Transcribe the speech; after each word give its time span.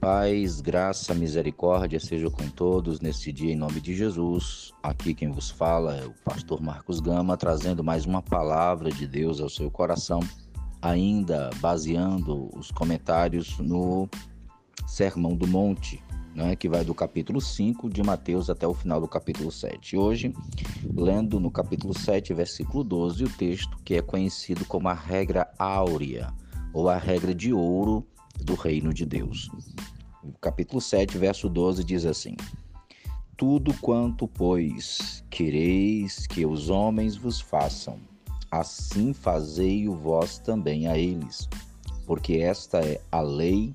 Paz, 0.00 0.62
graça, 0.62 1.12
misericórdia 1.12 2.00
seja 2.00 2.30
com 2.30 2.48
todos 2.48 3.00
neste 3.00 3.30
dia 3.30 3.52
em 3.52 3.56
nome 3.56 3.82
de 3.82 3.94
Jesus. 3.94 4.72
Aqui 4.82 5.12
quem 5.12 5.30
vos 5.30 5.50
fala 5.50 5.94
é 5.94 6.06
o 6.06 6.14
pastor 6.24 6.62
Marcos 6.62 7.00
Gama, 7.00 7.36
trazendo 7.36 7.84
mais 7.84 8.06
uma 8.06 8.22
palavra 8.22 8.90
de 8.90 9.06
Deus 9.06 9.42
ao 9.42 9.50
seu 9.50 9.70
coração, 9.70 10.20
ainda 10.80 11.50
baseando 11.60 12.48
os 12.56 12.70
comentários 12.70 13.58
no 13.58 14.08
Sermão 14.86 15.36
do 15.36 15.46
Monte, 15.46 16.02
né, 16.34 16.56
que 16.56 16.66
vai 16.66 16.82
do 16.82 16.94
capítulo 16.94 17.38
5 17.38 17.90
de 17.90 18.02
Mateus 18.02 18.48
até 18.48 18.66
o 18.66 18.72
final 18.72 19.02
do 19.02 19.08
capítulo 19.08 19.52
7. 19.52 19.98
Hoje, 19.98 20.34
lendo 20.94 21.38
no 21.38 21.50
capítulo 21.50 21.92
7, 21.92 22.32
versículo 22.32 22.82
12, 22.82 23.24
o 23.24 23.28
texto 23.28 23.76
que 23.84 23.96
é 23.96 24.00
conhecido 24.00 24.64
como 24.64 24.88
a 24.88 24.94
regra 24.94 25.52
áurea 25.58 26.32
ou 26.72 26.88
a 26.88 26.96
regra 26.96 27.34
de 27.34 27.52
ouro 27.52 28.06
do 28.42 28.54
reino 28.54 28.94
de 28.94 29.04
Deus. 29.04 29.50
Capítulo 30.40 30.82
7, 30.82 31.16
verso 31.16 31.48
12 31.48 31.82
diz 31.82 32.04
assim: 32.04 32.36
Tudo 33.36 33.72
quanto, 33.80 34.28
pois, 34.28 35.24
quereis 35.30 36.26
que 36.26 36.44
os 36.44 36.68
homens 36.68 37.16
vos 37.16 37.40
façam, 37.40 37.98
assim 38.50 39.14
fazei-o 39.14 39.94
vós 39.94 40.38
também 40.38 40.86
a 40.88 40.98
eles, 40.98 41.48
porque 42.06 42.34
esta 42.34 42.80
é 42.80 43.00
a 43.10 43.22
lei 43.22 43.74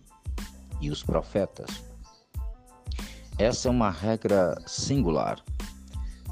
e 0.79 0.91
os 0.91 1.01
profetas. 1.01 1.83
Essa 3.39 3.67
é 3.67 3.71
uma 3.71 3.89
regra 3.89 4.55
singular. 4.67 5.43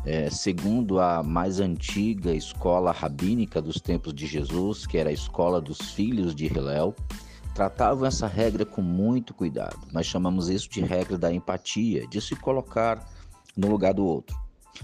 É, 0.05 0.29
segundo 0.29 0.99
a 0.99 1.23
mais 1.23 1.59
antiga 1.59 2.35
escola 2.35 2.91
rabínica 2.91 3.61
dos 3.61 3.79
tempos 3.79 4.13
de 4.13 4.27
Jesus, 4.27 4.85
que 4.85 4.97
era 4.97 5.09
a 5.09 5.13
escola 5.13 5.59
dos 5.59 5.91
filhos 5.91 6.35
de 6.35 6.45
Hilel, 6.45 6.93
tratavam 7.53 8.05
essa 8.05 8.27
regra 8.27 8.65
com 8.65 8.81
muito 8.81 9.33
cuidado. 9.33 9.79
Nós 9.91 10.05
chamamos 10.05 10.49
isso 10.49 10.69
de 10.69 10.81
regra 10.81 11.17
da 11.17 11.33
empatia, 11.33 12.07
de 12.07 12.19
se 12.19 12.35
colocar 12.35 13.07
no 13.55 13.69
lugar 13.69 13.93
do 13.93 14.05
outro. 14.05 14.41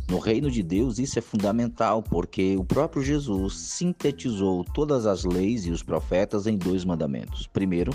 No 0.08 0.20
reino 0.20 0.52
de 0.52 0.62
Deus, 0.62 1.00
isso 1.00 1.18
é 1.18 1.22
fundamental, 1.22 2.04
porque 2.04 2.56
o 2.56 2.64
próprio 2.64 3.04
Jesus 3.04 3.56
sintetizou 3.56 4.64
todas 4.64 5.08
as 5.08 5.24
leis 5.24 5.66
e 5.66 5.72
os 5.72 5.82
profetas 5.82 6.46
em 6.46 6.58
dois 6.58 6.86
mandamentos. 6.86 7.48
Primeiro, 7.48 7.92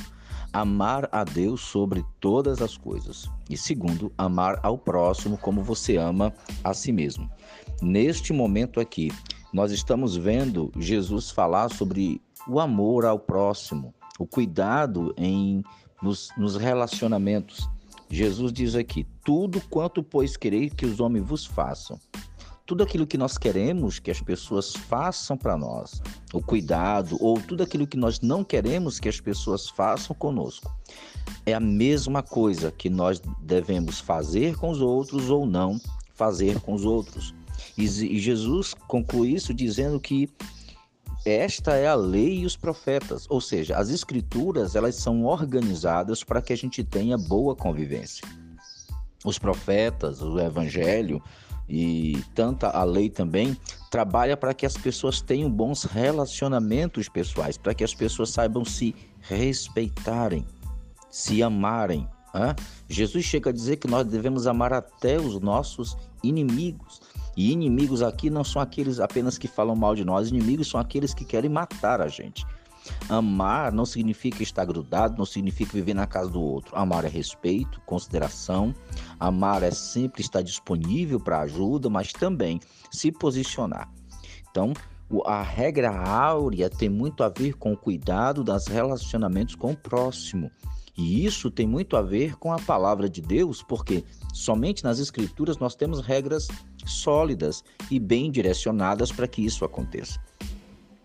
amar 0.52 1.08
a 1.12 1.22
Deus 1.22 1.60
sobre 1.60 2.04
todas 2.20 2.60
as 2.60 2.76
coisas. 2.76 3.30
E 3.48 3.56
segundo, 3.56 4.12
amar 4.18 4.58
ao 4.62 4.76
próximo 4.76 5.38
como 5.38 5.62
você 5.62 5.96
ama 5.96 6.32
a 6.62 6.74
si 6.74 6.92
mesmo. 6.92 7.30
Neste 7.80 8.32
momento 8.32 8.80
aqui, 8.80 9.10
nós 9.52 9.70
estamos 9.70 10.16
vendo 10.16 10.72
Jesus 10.76 11.30
falar 11.30 11.70
sobre 11.70 12.20
o 12.48 12.58
amor 12.58 13.04
ao 13.04 13.18
próximo, 13.18 13.94
o 14.18 14.26
cuidado 14.26 15.14
em 15.16 15.62
nos, 16.02 16.28
nos 16.36 16.56
relacionamentos. 16.56 17.68
Jesus 18.10 18.52
diz 18.52 18.74
aqui: 18.74 19.06
tudo 19.24 19.60
quanto 19.70 20.02
pois 20.02 20.36
querer 20.36 20.70
que 20.70 20.86
os 20.86 21.00
homens 21.00 21.26
vos 21.26 21.44
façam. 21.44 21.98
Tudo 22.66 22.82
aquilo 22.82 23.06
que 23.06 23.18
nós 23.18 23.36
queremos 23.36 23.98
que 23.98 24.10
as 24.10 24.22
pessoas 24.22 24.72
façam 24.72 25.36
para 25.36 25.54
nós, 25.54 26.00
o 26.32 26.40
cuidado, 26.40 27.18
ou 27.20 27.38
tudo 27.38 27.62
aquilo 27.62 27.86
que 27.86 27.96
nós 27.96 28.20
não 28.20 28.42
queremos 28.42 28.98
que 28.98 29.08
as 29.08 29.20
pessoas 29.20 29.68
façam 29.68 30.16
conosco, 30.16 30.74
é 31.44 31.52
a 31.52 31.60
mesma 31.60 32.22
coisa 32.22 32.72
que 32.72 32.88
nós 32.88 33.20
devemos 33.42 34.00
fazer 34.00 34.56
com 34.56 34.70
os 34.70 34.80
outros 34.80 35.28
ou 35.28 35.44
não 35.44 35.78
fazer 36.14 36.58
com 36.60 36.72
os 36.72 36.86
outros. 36.86 37.34
E 37.76 37.86
Jesus 37.86 38.72
conclui 38.86 39.34
isso 39.34 39.52
dizendo 39.52 40.00
que 40.00 40.30
esta 41.24 41.74
é 41.74 41.86
a 41.86 41.94
lei 41.94 42.40
e 42.40 42.46
os 42.46 42.56
profetas, 42.56 43.26
ou 43.30 43.40
seja, 43.40 43.76
as 43.76 43.88
escrituras 43.88 44.76
elas 44.76 44.96
são 44.96 45.24
organizadas 45.24 46.22
para 46.22 46.42
que 46.42 46.52
a 46.52 46.56
gente 46.56 46.84
tenha 46.84 47.16
boa 47.16 47.56
convivência. 47.56 48.28
Os 49.24 49.38
profetas, 49.38 50.20
o 50.20 50.38
evangelho 50.38 51.22
e 51.66 52.22
tanta 52.34 52.68
a 52.68 52.84
lei 52.84 53.08
também 53.08 53.56
trabalha 53.90 54.36
para 54.36 54.52
que 54.52 54.66
as 54.66 54.76
pessoas 54.76 55.22
tenham 55.22 55.50
bons 55.50 55.84
relacionamentos 55.84 57.08
pessoais, 57.08 57.56
para 57.56 57.72
que 57.72 57.84
as 57.84 57.94
pessoas 57.94 58.28
saibam 58.28 58.64
se 58.64 58.94
respeitarem, 59.20 60.44
se 61.10 61.42
amarem. 61.42 62.06
Hein? 62.34 62.54
Jesus 62.86 63.24
chega 63.24 63.48
a 63.48 63.52
dizer 63.52 63.76
que 63.76 63.88
nós 63.88 64.06
devemos 64.06 64.46
amar 64.46 64.74
até 64.74 65.18
os 65.18 65.40
nossos 65.40 65.96
inimigos. 66.22 67.00
E 67.36 67.52
inimigos 67.52 68.02
aqui 68.02 68.30
não 68.30 68.44
são 68.44 68.60
aqueles 68.60 69.00
apenas 69.00 69.36
que 69.36 69.48
falam 69.48 69.74
mal 69.74 69.94
de 69.94 70.04
nós, 70.04 70.28
inimigos 70.28 70.68
são 70.68 70.80
aqueles 70.80 71.12
que 71.12 71.24
querem 71.24 71.50
matar 71.50 72.00
a 72.00 72.08
gente. 72.08 72.46
Amar 73.08 73.72
não 73.72 73.86
significa 73.86 74.42
estar 74.42 74.64
grudado, 74.64 75.16
não 75.16 75.24
significa 75.24 75.72
viver 75.72 75.94
na 75.94 76.06
casa 76.06 76.30
do 76.30 76.40
outro. 76.40 76.76
Amar 76.76 77.04
é 77.04 77.08
respeito, 77.08 77.80
consideração. 77.86 78.74
Amar 79.18 79.62
é 79.62 79.70
sempre 79.70 80.20
estar 80.20 80.42
disponível 80.42 81.18
para 81.18 81.40
ajuda, 81.40 81.88
mas 81.88 82.12
também 82.12 82.60
se 82.90 83.10
posicionar. 83.10 83.90
Então, 84.50 84.72
a 85.24 85.42
regra 85.42 85.90
áurea 85.90 86.68
tem 86.68 86.88
muito 86.88 87.22
a 87.22 87.28
ver 87.28 87.54
com 87.54 87.72
o 87.72 87.76
cuidado 87.76 88.44
das 88.44 88.66
relacionamentos 88.66 89.54
com 89.54 89.72
o 89.72 89.76
próximo. 89.76 90.50
E 90.96 91.24
isso 91.24 91.50
tem 91.50 91.66
muito 91.66 91.96
a 91.96 92.02
ver 92.02 92.36
com 92.36 92.52
a 92.52 92.58
palavra 92.58 93.08
de 93.08 93.20
Deus, 93.20 93.62
porque 93.62 94.04
somente 94.32 94.84
nas 94.84 94.98
Escrituras 94.98 95.58
nós 95.58 95.74
temos 95.74 96.00
regras 96.00 96.48
sólidas 96.86 97.64
e 97.90 97.98
bem 97.98 98.30
direcionadas 98.30 99.10
para 99.10 99.26
que 99.26 99.44
isso 99.44 99.64
aconteça. 99.64 100.20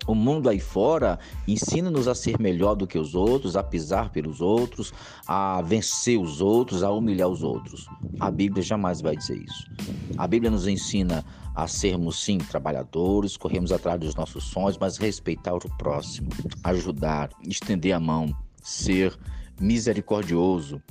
O 0.10 0.16
mundo 0.16 0.50
aí 0.50 0.60
fora 0.60 1.20
ensina-nos 1.48 2.08
a 2.08 2.16
ser 2.16 2.40
melhor 2.40 2.74
do 2.74 2.88
que 2.88 2.98
os 2.98 3.14
outros, 3.14 3.56
a 3.56 3.62
pisar 3.62 4.10
pelos 4.10 4.42
outros, 4.42 4.92
a 5.28 5.62
vencer 5.62 6.20
os 6.20 6.42
outros, 6.42 6.82
a 6.82 6.90
humilhar 6.90 7.30
os 7.30 7.44
outros. 7.44 7.88
A 8.20 8.32
Bíblia 8.32 8.64
jamais 8.64 9.02
vai 9.02 9.16
dizer 9.16 9.38
isso. 9.38 9.70
A 10.18 10.26
Bíblia 10.26 10.50
nos 10.50 10.66
ensina 10.66 11.24
a 11.54 11.68
sermos, 11.68 12.24
sim, 12.24 12.40
trabalhadores, 12.40 13.38
corremos 13.38 13.72
atrás 13.72 14.00
dos 14.00 14.16
nossos 14.16 14.46
sonhos, 14.46 14.80
mas 14.80 14.98
respeitar 14.98 15.54
o 15.54 15.78
próximo, 15.78 16.30
ajudar, 16.64 17.30
estender 17.44 17.94
a 17.94 18.00
mão, 18.00 18.36
ser 18.64 19.16
misericordioso, 19.60 20.82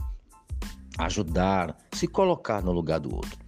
ajudar, 0.98 1.76
se 1.92 2.06
colocar 2.06 2.62
no 2.62 2.72
lugar 2.72 3.00
do 3.00 3.14
outro. 3.14 3.38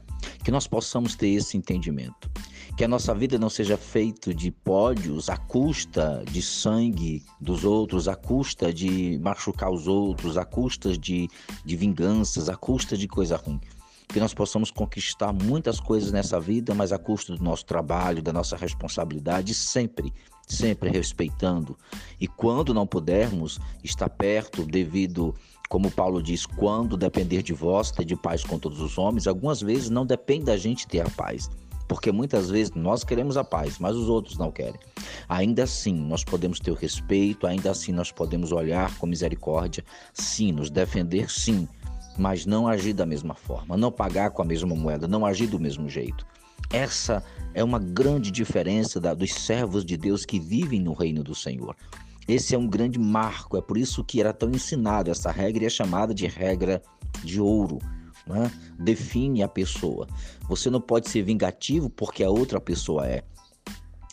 Que 0.45 0.51
nós 0.51 0.67
possamos 0.67 1.15
ter 1.15 1.29
esse 1.29 1.57
entendimento. 1.57 2.31
Que 2.77 2.85
a 2.85 2.89
nossa 2.89 3.15
vida 3.15 3.39
não 3.39 3.51
seja 3.51 3.77
feita 3.77 4.33
de 4.33 4.51
pódios 4.51 5.29
à 5.29 5.37
custa 5.37 6.25
de 6.31 6.41
sangue 6.41 7.23
dos 7.39 7.65
outros, 7.65 8.09
à 8.09 8.17
custa 8.17 8.73
de 8.73 9.19
machucar 9.19 9.71
os 9.71 9.87
outros, 9.87 10.39
à 10.39 10.45
custa 10.45 10.97
de, 10.97 11.29
de 11.65 11.77
vinganças, 11.77 12.49
à 12.49 12.57
custa 12.57 12.97
de 12.97 13.07
coisa 13.07 13.37
ruim. 13.37 13.61
Que 14.09 14.19
nós 14.19 14.33
possamos 14.33 14.71
conquistar 14.71 15.33
muitas 15.33 15.79
coisas 15.79 16.11
nessa 16.11 16.41
vida, 16.41 16.75
mas 16.75 16.91
à 16.91 16.99
custa 16.99 17.37
do 17.37 17.45
nosso 17.45 17.67
trabalho, 17.67 18.23
da 18.23 18.33
nossa 18.33 18.57
responsabilidade, 18.57 19.53
sempre, 19.53 20.13
sempre 20.51 20.91
respeitando. 20.91 21.77
E 22.21 22.27
quando 22.27 22.75
não 22.75 22.87
pudermos 22.87 23.59
estar 23.83 24.09
perto 24.09 24.65
devido 24.65 25.35
como 25.71 25.89
Paulo 25.89 26.21
diz, 26.21 26.45
quando 26.45 26.97
depender 26.97 27.43
de 27.43 27.53
vós, 27.53 27.93
ter 27.93 28.05
de 28.05 28.17
paz 28.17 28.43
com 28.43 28.59
todos 28.59 28.81
os 28.81 28.99
homens, 28.99 29.29
algumas 29.29 29.61
vezes 29.61 29.89
não 29.89 30.05
depende 30.05 30.47
da 30.47 30.57
gente 30.57 30.85
ter 30.85 31.01
a 31.01 31.09
paz. 31.11 31.49
Porque 31.87 32.11
muitas 32.11 32.51
vezes 32.51 32.73
nós 32.75 33.05
queremos 33.05 33.37
a 33.37 33.45
paz, 33.45 33.79
mas 33.79 33.95
os 33.95 34.09
outros 34.09 34.37
não 34.37 34.51
querem. 34.51 34.81
Ainda 35.29 35.63
assim, 35.63 35.95
nós 35.95 36.25
podemos 36.25 36.59
ter 36.59 36.73
o 36.73 36.75
respeito, 36.75 37.47
ainda 37.47 37.71
assim, 37.71 37.93
nós 37.93 38.11
podemos 38.11 38.51
olhar 38.51 38.97
com 38.99 39.07
misericórdia, 39.07 39.85
sim, 40.13 40.51
nos 40.51 40.71
defender, 40.71 41.31
sim, 41.31 41.69
mas 42.19 42.45
não 42.45 42.67
agir 42.67 42.93
da 42.93 43.07
mesma 43.07 43.37
forma, 43.37 43.77
não 43.77 43.93
pagar 43.93 44.31
com 44.31 44.43
a 44.43 44.45
mesma 44.45 44.75
moeda, 44.75 45.07
não 45.07 45.25
agir 45.25 45.47
do 45.47 45.59
mesmo 45.61 45.89
jeito. 45.89 46.27
Essa 46.73 47.23
é 47.53 47.65
uma 47.65 47.81
grande 47.81 48.31
diferença 48.31 49.01
da, 49.01 49.13
dos 49.13 49.33
servos 49.33 49.85
de 49.85 49.97
Deus 49.97 50.25
que 50.25 50.39
vivem 50.39 50.81
no 50.81 50.93
reino 50.93 51.23
do 51.23 51.35
Senhor. 51.35 51.77
Esse 52.29 52.55
é 52.55 52.59
um 52.59 52.69
grande 52.69 52.99
marco, 52.99 53.57
é 53.57 53.61
por 53.61 53.77
isso 53.77 54.05
que 54.05 54.21
era 54.21 54.33
tão 54.33 54.51
ensinado 54.51 55.11
essa 55.11 55.33
regra 55.33 55.65
e 55.65 55.67
é 55.67 55.71
chamada 55.71 56.15
de 56.15 56.27
regra 56.27 56.81
de 57.25 57.41
ouro. 57.41 57.79
Né? 58.25 58.51
Define 58.79 59.43
a 59.43 59.49
pessoa. 59.49 60.07
Você 60.49 60.71
não 60.71 60.81
pode 60.81 61.09
ser 61.09 61.23
vingativo 61.23 61.91
porque 61.91 62.23
a 62.23 62.31
outra 62.31 62.61
pessoa 62.61 63.05
é. 63.07 63.25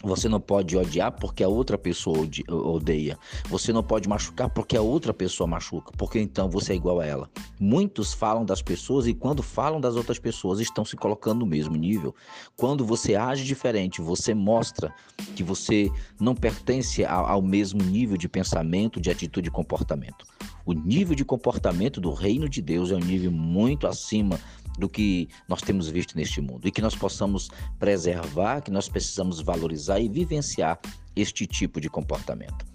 Você 0.03 0.29
não 0.29 0.39
pode 0.39 0.77
odiar 0.77 1.11
porque 1.11 1.43
a 1.43 1.47
outra 1.47 1.75
pessoa 1.75 2.29
odeia. 2.47 3.17
Você 3.49 3.73
não 3.73 3.81
pode 3.81 4.07
machucar 4.07 4.47
porque 4.47 4.77
a 4.77 4.81
outra 4.81 5.11
pessoa 5.11 5.47
machuca, 5.47 5.91
porque 5.97 6.19
então 6.19 6.47
você 6.47 6.73
é 6.73 6.75
igual 6.75 6.99
a 6.99 7.05
ela. 7.05 7.29
Muitos 7.59 8.13
falam 8.13 8.45
das 8.45 8.61
pessoas 8.61 9.07
e 9.07 9.13
quando 9.15 9.41
falam 9.41 9.81
das 9.81 9.95
outras 9.95 10.19
pessoas 10.19 10.59
estão 10.59 10.85
se 10.85 10.95
colocando 10.95 11.39
no 11.39 11.47
mesmo 11.47 11.75
nível. 11.75 12.13
Quando 12.55 12.85
você 12.85 13.15
age 13.15 13.43
diferente, 13.43 13.99
você 13.99 14.35
mostra 14.35 14.93
que 15.35 15.41
você 15.41 15.89
não 16.19 16.35
pertence 16.35 17.03
ao 17.03 17.41
mesmo 17.41 17.81
nível 17.81 18.17
de 18.17 18.29
pensamento, 18.29 19.01
de 19.01 19.09
atitude 19.09 19.47
e 19.47 19.51
comportamento. 19.51 20.27
O 20.63 20.73
nível 20.73 21.15
de 21.15 21.25
comportamento 21.25 21.99
do 21.99 22.13
reino 22.13 22.47
de 22.47 22.61
Deus 22.61 22.91
é 22.91 22.95
um 22.95 22.99
nível 22.99 23.31
muito 23.31 23.87
acima 23.87 24.39
do 24.77 24.87
que 24.87 25.27
nós 25.47 25.61
temos 25.61 25.89
visto 25.89 26.15
neste 26.15 26.41
mundo 26.41 26.67
e 26.67 26.71
que 26.71 26.81
nós 26.81 26.95
possamos 26.95 27.49
preservar, 27.79 28.61
que 28.61 28.71
nós 28.71 28.87
precisamos 28.87 29.41
valorizar 29.41 29.99
e 29.99 30.07
vivenciar 30.07 30.79
este 31.15 31.47
tipo 31.47 31.81
de 31.81 31.89
comportamento. 31.89 32.65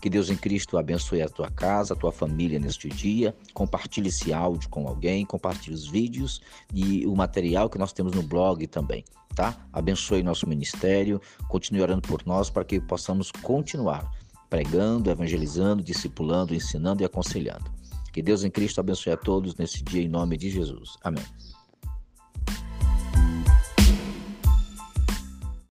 Que 0.00 0.10
Deus 0.10 0.30
em 0.30 0.36
Cristo 0.36 0.76
abençoe 0.76 1.22
a 1.22 1.28
tua 1.28 1.48
casa, 1.48 1.94
a 1.94 1.96
tua 1.96 2.10
família 2.10 2.58
neste 2.58 2.88
dia. 2.88 3.36
Compartilhe 3.54 4.08
esse 4.08 4.32
áudio 4.32 4.68
com 4.68 4.88
alguém, 4.88 5.24
compartilhe 5.24 5.76
os 5.76 5.86
vídeos 5.86 6.40
e 6.74 7.06
o 7.06 7.14
material 7.14 7.70
que 7.70 7.78
nós 7.78 7.92
temos 7.92 8.12
no 8.12 8.22
blog 8.22 8.66
também, 8.66 9.04
tá? 9.32 9.56
Abençoe 9.72 10.24
nosso 10.24 10.48
ministério, 10.48 11.20
continue 11.48 11.82
orando 11.82 12.02
por 12.02 12.26
nós 12.26 12.50
para 12.50 12.64
que 12.64 12.80
possamos 12.80 13.30
continuar 13.30 14.10
pregando, 14.50 15.08
evangelizando, 15.08 15.82
discipulando, 15.82 16.54
ensinando 16.54 17.02
e 17.02 17.06
aconselhando. 17.06 17.64
Que 18.12 18.22
Deus 18.22 18.44
em 18.44 18.50
Cristo 18.50 18.78
abençoe 18.80 19.12
a 19.12 19.16
todos 19.16 19.56
nesse 19.56 19.82
dia 19.82 20.02
em 20.02 20.08
nome 20.08 20.36
de 20.36 20.50
Jesus. 20.50 20.98
Amém. 21.02 21.24